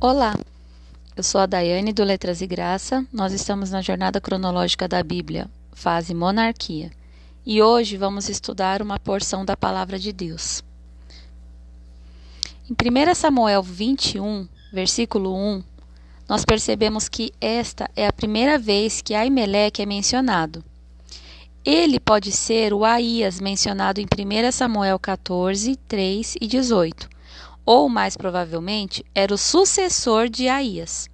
[0.00, 0.36] Olá,
[1.16, 3.06] eu sou a Daiane do Letras e Graça.
[3.10, 6.90] Nós estamos na jornada cronológica da Bíblia, fase Monarquia,
[7.46, 10.62] e hoje vamos estudar uma porção da Palavra de Deus.
[12.68, 15.62] Em 1 Samuel 21, versículo 1,
[16.28, 20.62] nós percebemos que esta é a primeira vez que Aimeleque é mencionado.
[21.64, 27.13] Ele pode ser o Aías mencionado em 1 Samuel 14, 3 e 18
[27.64, 31.08] ou mais provavelmente era o sucessor de Aías.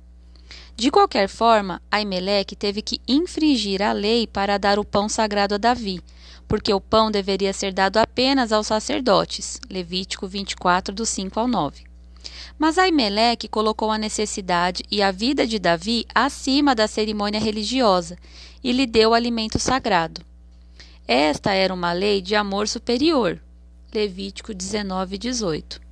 [0.76, 5.58] De qualquer forma, Aimeleque teve que infringir a lei para dar o pão sagrado a
[5.58, 6.00] Davi,
[6.48, 9.60] porque o pão deveria ser dado apenas aos sacerdotes.
[9.70, 11.84] Levítico 24, do 5 ao 9.
[12.58, 18.16] Mas Aimeleque colocou a necessidade e a vida de Davi acima da cerimônia religiosa
[18.64, 20.22] e lhe deu alimento sagrado.
[21.06, 23.38] Esta era uma lei de amor superior.
[23.92, 25.89] Levítico 19, 18.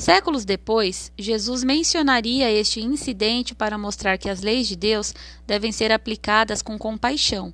[0.00, 5.14] Séculos depois, Jesus mencionaria este incidente para mostrar que as leis de Deus
[5.46, 7.52] devem ser aplicadas com compaixão.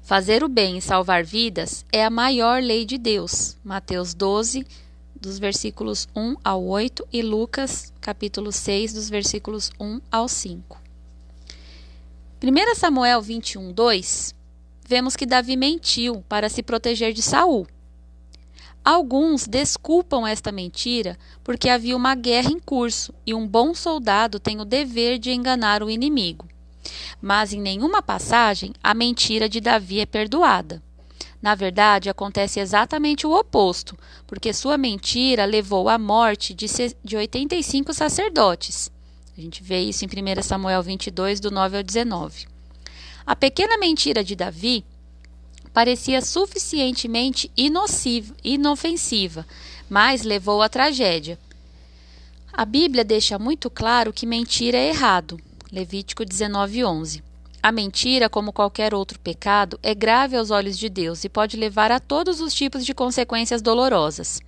[0.00, 3.58] Fazer o bem e salvar vidas é a maior lei de Deus.
[3.62, 4.66] Mateus 12,
[5.20, 10.80] dos versículos 1 ao 8 e Lucas, capítulo 6, dos versículos 1 ao 5.
[12.42, 14.34] 1 Samuel 21, 2,
[14.88, 17.66] vemos que Davi mentiu para se proteger de Saul.
[18.90, 24.62] Alguns desculpam esta mentira porque havia uma guerra em curso e um bom soldado tem
[24.62, 26.48] o dever de enganar o inimigo.
[27.20, 30.82] Mas em nenhuma passagem a mentira de Davi é perdoada.
[31.42, 33.94] Na verdade, acontece exatamente o oposto,
[34.26, 36.66] porque sua mentira levou à morte de,
[37.04, 38.90] de 85 sacerdotes.
[39.36, 42.46] A gente vê isso em 1 Samuel 22, do 9 ao 19.
[43.26, 44.82] A pequena mentira de Davi
[45.68, 47.50] parecia suficientemente
[48.42, 49.46] inofensiva,
[49.88, 51.38] mas levou à tragédia.
[52.52, 55.38] A Bíblia deixa muito claro que mentira é errado.
[55.70, 57.22] Levítico 19:11.
[57.62, 61.92] A mentira, como qualquer outro pecado, é grave aos olhos de Deus e pode levar
[61.92, 64.40] a todos os tipos de consequências dolorosas.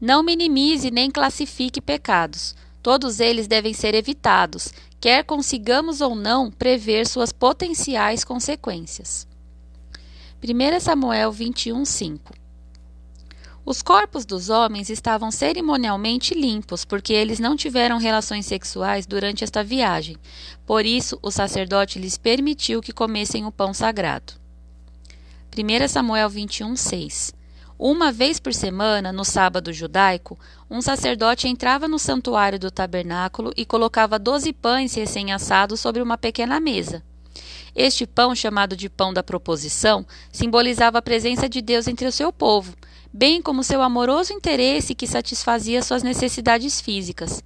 [0.00, 2.54] Não minimize nem classifique pecados.
[2.82, 9.26] Todos eles devem ser evitados, quer consigamos ou não prever suas potenciais consequências.
[10.46, 12.34] 1 Samuel 21, 5
[13.64, 19.64] Os corpos dos homens estavam cerimonialmente limpos, porque eles não tiveram relações sexuais durante esta
[19.64, 20.18] viagem.
[20.66, 24.34] Por isso, o sacerdote lhes permitiu que comessem o pão sagrado.
[25.56, 27.32] 1 Samuel 21, 6
[27.78, 30.38] Uma vez por semana, no sábado judaico,
[30.70, 36.60] um sacerdote entrava no santuário do tabernáculo e colocava doze pães recém-assados sobre uma pequena
[36.60, 37.02] mesa.
[37.74, 42.32] Este pão, chamado de pão da proposição, simbolizava a presença de Deus entre o seu
[42.32, 42.74] povo,
[43.12, 47.42] bem como seu amoroso interesse que satisfazia suas necessidades físicas.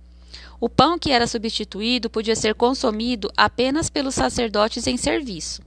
[0.60, 5.62] O pão que era substituído podia ser consumido apenas pelos sacerdotes em serviço.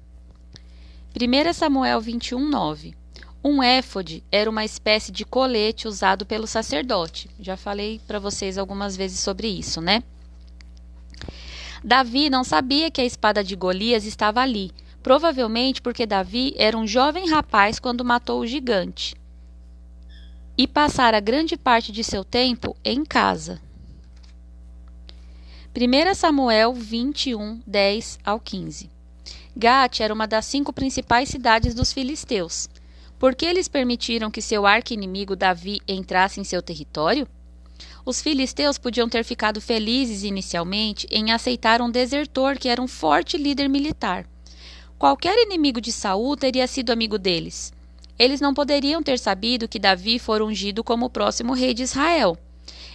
[1.16, 2.94] 1 Samuel 21, 9
[3.44, 7.30] Um éfode era uma espécie de colete usado pelo sacerdote.
[7.40, 10.04] Já falei para vocês algumas vezes sobre isso, né?
[11.84, 14.72] Davi não sabia que a espada de Golias estava ali,
[15.02, 19.16] provavelmente porque Davi era um jovem rapaz quando matou o gigante
[20.58, 23.60] e passara grande parte de seu tempo em casa.
[25.76, 28.90] 1 Samuel 21, 10 ao 15
[29.56, 32.70] Gate era uma das cinco principais cidades dos filisteus.
[33.18, 37.28] Por que eles permitiram que seu arqui-inimigo Davi entrasse em seu território?
[38.06, 43.38] Os filisteus podiam ter ficado felizes inicialmente em aceitar um desertor que era um forte
[43.38, 44.28] líder militar.
[44.98, 47.72] Qualquer inimigo de Saul teria sido amigo deles.
[48.18, 52.38] Eles não poderiam ter sabido que Davi fora ungido como o próximo rei de Israel.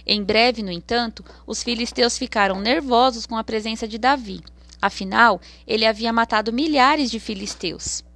[0.05, 4.41] Em breve, no entanto, os filisteus ficaram nervosos com a presença de Davi.
[4.81, 8.06] Afinal, ele havia matado milhares de filisteus.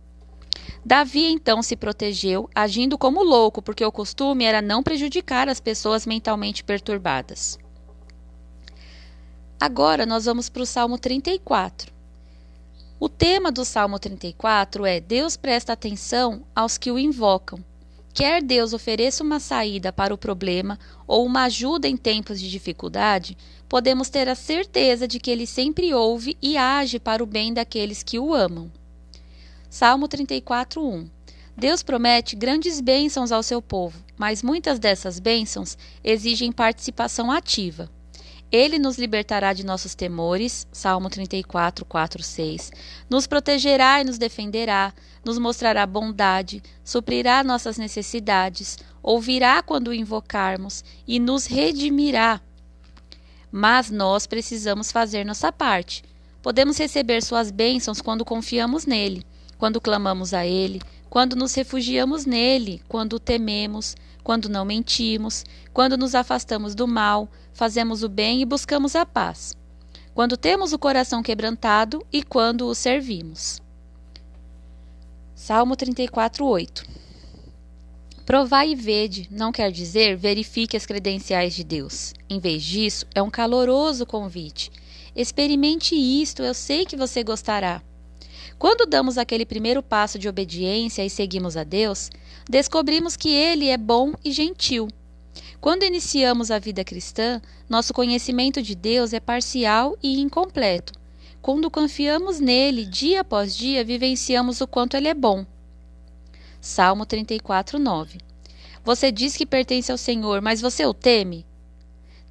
[0.83, 6.07] Davi então se protegeu, agindo como louco, porque o costume era não prejudicar as pessoas
[6.07, 7.59] mentalmente perturbadas.
[9.59, 11.93] Agora nós vamos para o Salmo 34.
[12.99, 17.63] O tema do Salmo 34 é Deus presta atenção aos que o invocam.
[18.11, 23.37] Quer Deus ofereça uma saída para o problema ou uma ajuda em tempos de dificuldade,
[23.69, 28.03] podemos ter a certeza de que ele sempre ouve e age para o bem daqueles
[28.03, 28.71] que o amam.
[29.73, 31.09] Salmo 34, 1.
[31.55, 37.89] Deus promete grandes bênçãos ao seu povo, mas muitas dessas bênçãos exigem participação ativa.
[38.51, 42.71] Ele nos libertará de nossos temores, Salmo 34, 4, 6.
[43.09, 50.83] Nos protegerá e nos defenderá, nos mostrará bondade, suprirá nossas necessidades, ouvirá quando o invocarmos
[51.07, 52.41] e nos redimirá.
[53.49, 56.03] Mas nós precisamos fazer nossa parte.
[56.41, 59.25] Podemos receber suas bênçãos quando confiamos nele,
[59.61, 65.95] quando clamamos a ele, quando nos refugiamos nele, quando o tememos, quando não mentimos, quando
[65.95, 69.55] nos afastamos do mal, fazemos o bem e buscamos a paz,
[70.15, 73.61] quando temos o coração quebrantado e quando o servimos.
[75.35, 76.83] Salmo 34, 8
[78.25, 82.15] Provai e vede não quer dizer verifique as credenciais de Deus.
[82.27, 84.71] Em vez disso, é um caloroso convite.
[85.15, 87.83] Experimente isto, eu sei que você gostará.
[88.61, 92.11] Quando damos aquele primeiro passo de obediência e seguimos a Deus,
[92.47, 94.87] descobrimos que Ele é bom e gentil.
[95.59, 100.93] Quando iniciamos a vida cristã, nosso conhecimento de Deus é parcial e incompleto.
[101.41, 105.43] Quando confiamos nele dia após dia, vivenciamos o quanto ele é bom.
[106.61, 108.19] Salmo 34, 9.
[108.85, 111.47] Você diz que pertence ao Senhor, mas você o teme?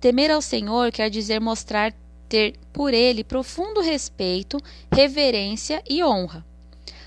[0.01, 1.93] Temer ao Senhor quer dizer mostrar
[2.31, 4.59] ter por ele profundo respeito,
[4.95, 6.47] reverência e honra.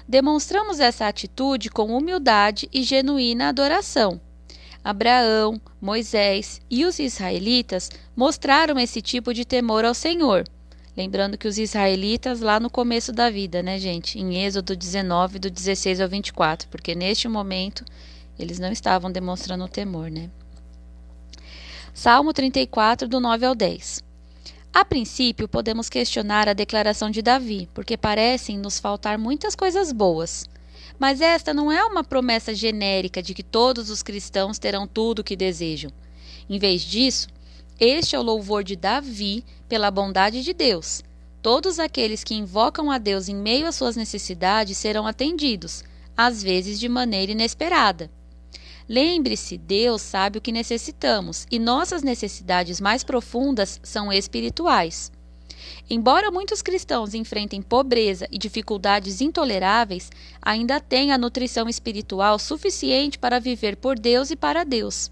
[0.05, 4.19] Demonstramos essa atitude com humildade e genuína adoração.
[4.83, 10.43] Abraão, Moisés e os israelitas mostraram esse tipo de temor ao Senhor.
[10.95, 14.19] Lembrando que os israelitas lá no começo da vida, né, gente?
[14.19, 17.85] Em Êxodo 19, do 16 ao 24, porque neste momento
[18.37, 20.29] eles não estavam demonstrando temor, né?
[21.93, 24.03] Salmo 34, do 9 ao 10.
[24.75, 30.49] A princípio, podemos questionar a declaração de Davi, porque parecem nos faltar muitas coisas boas.
[30.97, 35.23] Mas esta não é uma promessa genérica de que todos os cristãos terão tudo o
[35.23, 35.91] que desejam.
[36.49, 37.27] Em vez disso,
[37.79, 41.03] este é o louvor de Davi pela bondade de Deus.
[41.39, 45.83] Todos aqueles que invocam a Deus em meio às suas necessidades serão atendidos,
[46.17, 48.09] às vezes de maneira inesperada.
[48.87, 55.11] Lembre-se, Deus sabe o que necessitamos e nossas necessidades mais profundas são espirituais.
[55.89, 60.09] Embora muitos cristãos enfrentem pobreza e dificuldades intoleráveis,
[60.41, 65.11] ainda têm a nutrição espiritual suficiente para viver por Deus e para Deus.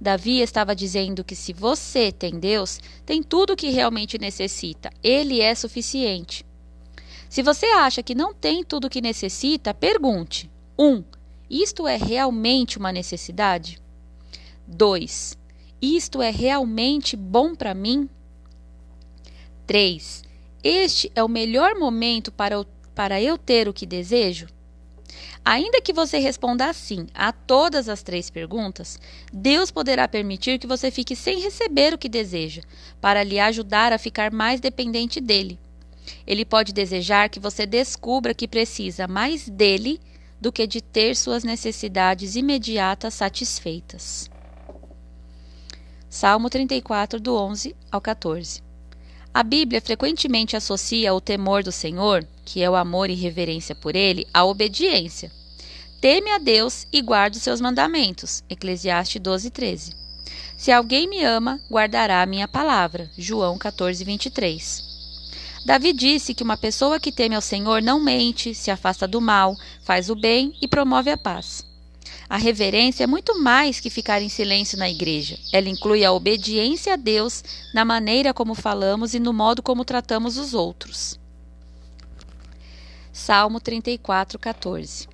[0.00, 4.90] Davi estava dizendo que se você tem Deus, tem tudo o que realmente necessita.
[5.02, 6.46] Ele é suficiente.
[7.28, 10.48] Se você acha que não tem tudo o que necessita, pergunte:
[10.78, 10.86] 1.
[10.86, 11.04] Um,
[11.50, 13.80] isto é realmente uma necessidade?
[14.66, 15.36] 2.
[15.80, 18.08] Isto é realmente bom para mim?
[19.66, 20.24] 3.
[20.62, 22.64] Este é o melhor momento para,
[22.94, 24.46] para eu ter o que desejo?
[25.44, 29.00] Ainda que você responda sim a todas as três perguntas,
[29.32, 32.62] Deus poderá permitir que você fique sem receber o que deseja,
[33.00, 35.58] para lhe ajudar a ficar mais dependente dele.
[36.26, 40.00] Ele pode desejar que você descubra que precisa mais dele
[40.40, 44.30] do que de ter suas necessidades imediatas satisfeitas.
[46.08, 48.62] Salmo 34, do 11 ao 14.
[49.34, 53.94] A Bíblia frequentemente associa o temor do Senhor, que é o amor e reverência por
[53.94, 55.30] ele, à obediência.
[56.00, 58.42] Teme a Deus e guarde os seus mandamentos.
[58.48, 59.92] Eclesiastes 12, 13.
[60.56, 63.10] Se alguém me ama, guardará a minha palavra.
[63.16, 64.87] João 14, 23.
[65.68, 69.54] Davi disse que uma pessoa que teme ao Senhor não mente, se afasta do mal,
[69.82, 71.62] faz o bem e promove a paz.
[72.26, 75.38] A reverência é muito mais que ficar em silêncio na igreja.
[75.52, 77.44] Ela inclui a obediência a Deus
[77.74, 81.20] na maneira como falamos e no modo como tratamos os outros.
[83.12, 85.06] Salmo 34, 14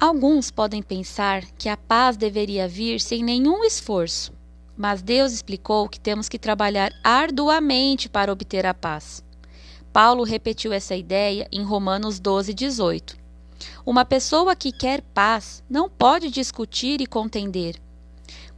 [0.00, 4.35] Alguns podem pensar que a paz deveria vir sem nenhum esforço,
[4.76, 9.24] mas Deus explicou que temos que trabalhar arduamente para obter a paz.
[9.92, 13.16] Paulo repetiu essa ideia em Romanos 12, 18.
[13.84, 17.80] Uma pessoa que quer paz não pode discutir e contender.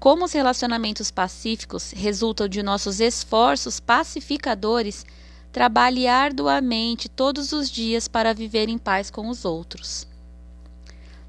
[0.01, 5.05] Como os relacionamentos pacíficos resultam de nossos esforços pacificadores,
[5.53, 10.07] trabalhe arduamente todos os dias para viver em paz com os outros.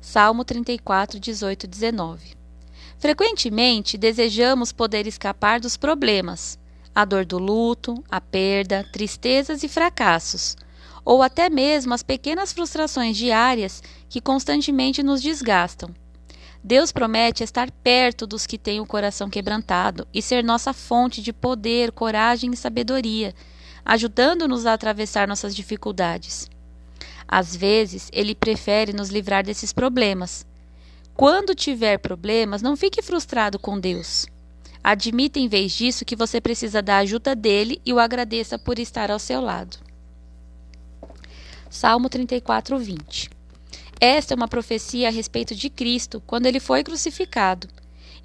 [0.01, 2.38] Salmo 34, 18 19.
[2.99, 6.59] Frequentemente desejamos poder escapar dos problemas,
[6.93, 10.55] a dor do luto, a perda, tristezas e fracassos
[11.09, 15.89] ou até mesmo as pequenas frustrações diárias que constantemente nos desgastam.
[16.63, 21.31] Deus promete estar perto dos que têm o coração quebrantado e ser nossa fonte de
[21.31, 23.33] poder, coragem e sabedoria,
[23.83, 26.47] ajudando-nos a atravessar nossas dificuldades.
[27.27, 30.45] Às vezes, Ele prefere nos livrar desses problemas.
[31.19, 34.25] Quando tiver problemas, não fique frustrado com Deus.
[34.81, 39.11] Admita em vez disso que você precisa da ajuda dele e o agradeça por estar
[39.11, 39.75] ao seu lado.
[41.69, 43.29] Salmo 34, 20.
[43.99, 47.67] Esta é uma profecia a respeito de Cristo quando ele foi crucificado.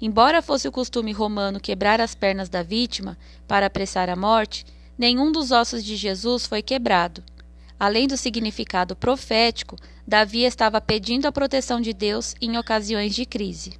[0.01, 4.65] Embora fosse o costume romano quebrar as pernas da vítima para apressar a morte,
[4.97, 7.21] nenhum dos ossos de Jesus foi quebrado.
[7.79, 9.75] Além do significado profético,
[10.07, 13.73] Davi estava pedindo a proteção de Deus em ocasiões de crise.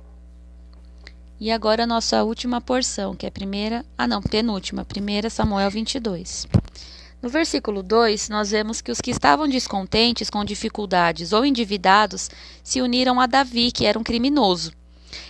[1.39, 6.47] E agora nossa última porção, que é a primeira, ah não, penúltima, 1 Samuel 22.
[7.21, 12.29] No versículo 2, nós vemos que os que estavam descontentes com dificuldades ou endividados
[12.63, 14.71] se uniram a Davi, que era um criminoso.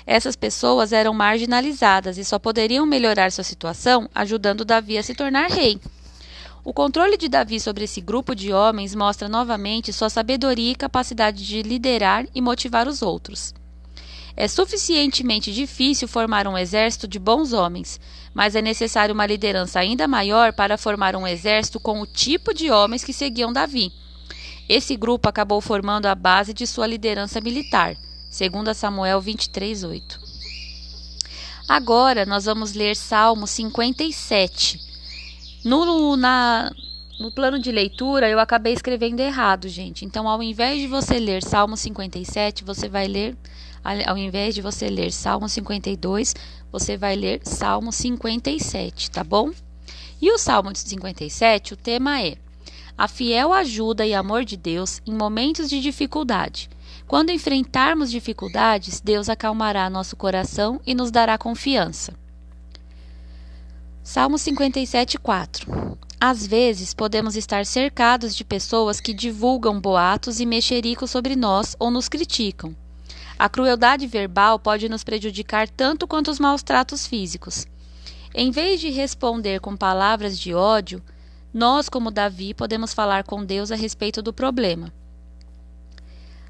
[0.05, 5.50] Essas pessoas eram marginalizadas e só poderiam melhorar sua situação ajudando Davi a se tornar
[5.50, 5.79] rei.
[6.65, 11.45] O controle de Davi sobre esse grupo de homens mostra novamente sua sabedoria e capacidade
[11.45, 13.53] de liderar e motivar os outros.
[14.36, 18.01] É suficientemente difícil formar um exército de bons homens,
[18.34, 22.72] mas é necessário uma liderança ainda maior para formar um exército com o tipo de
[22.72, 23.93] homens que seguiam Davi.
[24.67, 27.95] Esse grupo acabou formando a base de sua liderança militar,
[28.27, 30.19] segundo Samuel 23:8.
[31.69, 34.95] Agora nós vamos ler Salmo 57.
[35.65, 36.72] No, na,
[37.19, 40.05] no plano de leitura eu acabei escrevendo errado, gente.
[40.05, 43.36] Então, ao invés de você ler Salmo 57, você vai ler
[44.05, 46.34] ao invés de você ler Salmo 52,
[46.72, 49.51] você vai ler Salmo 57, tá bom?
[50.19, 52.36] E o Salmo 57, o tema é
[52.98, 56.69] a fiel ajuda e amor de Deus em momentos de dificuldade.
[57.07, 62.13] Quando enfrentarmos dificuldades, Deus acalmará nosso coração e nos dará confiança.
[64.08, 71.10] Salmo 57, 4 Às vezes podemos estar cercados de pessoas que divulgam boatos e mexericos
[71.10, 72.76] sobre nós ou nos criticam.
[73.38, 77.66] A crueldade verbal pode nos prejudicar tanto quanto os maus tratos físicos.
[78.32, 81.02] Em vez de responder com palavras de ódio,
[81.52, 84.94] nós, como Davi, podemos falar com Deus a respeito do problema.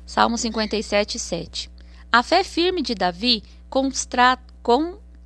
[0.06, 1.72] Salmo 57, 7.
[2.12, 3.44] A fé firme de Davi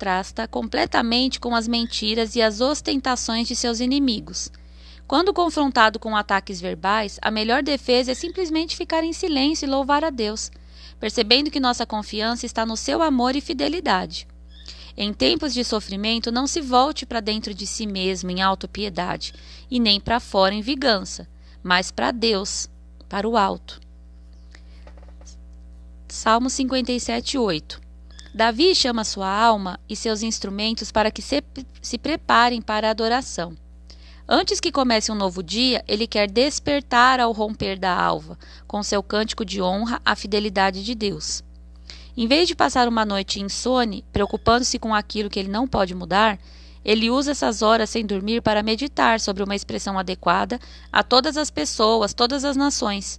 [0.00, 4.50] contrasta completamente com as mentiras e as ostentações de seus inimigos.
[5.06, 10.02] Quando confrontado com ataques verbais, a melhor defesa é simplesmente ficar em silêncio e louvar
[10.02, 10.50] a Deus
[10.98, 14.28] percebendo que nossa confiança está no seu amor e fidelidade.
[14.94, 19.32] Em tempos de sofrimento, não se volte para dentro de si mesmo em autopiedade,
[19.70, 21.26] e nem para fora em vingança,
[21.62, 22.68] mas para Deus,
[23.08, 23.80] para o alto.
[26.06, 27.89] Salmo 57, 8
[28.32, 31.42] Davi chama sua alma e seus instrumentos para que se,
[31.82, 33.56] se preparem para a adoração.
[34.28, 39.02] Antes que comece um novo dia, ele quer despertar ao romper da alva, com seu
[39.02, 41.42] cântico de honra à fidelidade de Deus.
[42.16, 46.38] Em vez de passar uma noite insone, preocupando-se com aquilo que ele não pode mudar,
[46.84, 50.60] ele usa essas horas sem dormir para meditar sobre uma expressão adequada
[50.92, 53.18] a todas as pessoas, todas as nações.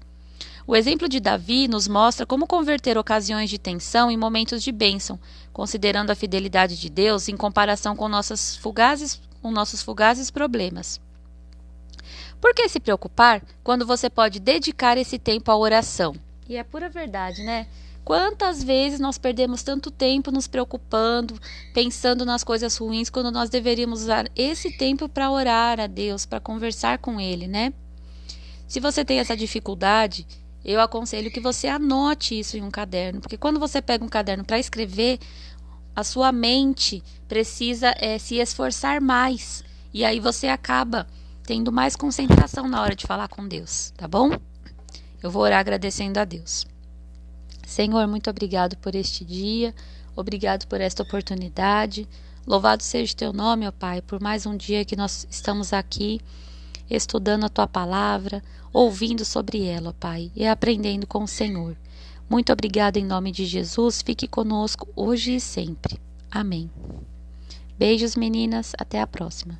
[0.68, 5.20] O exemplo de Davi nos mostra como converter ocasiões de tensão em momentos de bênção,
[5.52, 11.02] considerando a fidelidade de Deus em comparação com nossas fugazes com nossos fugazes problemas.
[12.40, 16.16] Por que se preocupar quando você pode dedicar esse tempo à oração?
[16.48, 17.68] E é pura verdade, né?
[18.04, 21.40] Quantas vezes nós perdemos tanto tempo nos preocupando,
[21.74, 26.40] pensando nas coisas ruins, quando nós deveríamos usar esse tempo para orar a Deus, para
[26.40, 27.72] conversar com Ele, né?
[28.68, 30.26] Se você tem essa dificuldade,
[30.64, 34.44] eu aconselho que você anote isso em um caderno, porque quando você pega um caderno
[34.46, 35.20] para escrever,
[35.96, 39.64] a sua mente precisa é, se esforçar mais.
[39.94, 41.08] E aí você acaba
[41.44, 44.32] tendo mais concentração na hora de falar com Deus, tá bom?
[45.22, 46.66] Eu vou orar agradecendo a Deus.
[47.66, 49.74] Senhor, muito obrigado por este dia,
[50.16, 52.08] obrigado por esta oportunidade.
[52.46, 56.22] Louvado seja o teu nome, ó Pai, por mais um dia que nós estamos aqui
[56.96, 58.44] estudando a tua palavra,
[58.74, 61.76] ouvindo sobre ela, Pai, e aprendendo com o Senhor.
[62.30, 64.02] Muito obrigada em nome de Jesus.
[64.02, 66.00] Fique conosco hoje e sempre.
[66.30, 66.70] Amém.
[67.78, 68.74] Beijos, meninas.
[68.78, 69.60] Até a próxima.